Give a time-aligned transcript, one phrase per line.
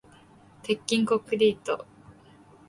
[0.63, 1.85] 鉄筋コンクリート